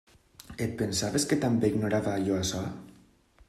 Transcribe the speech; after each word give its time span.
Et 0.65 0.71
pensaves 0.79 1.27
que 1.33 1.39
també 1.45 1.71
ignorava 1.73 2.17
jo 2.31 2.41
açò? 2.41 2.67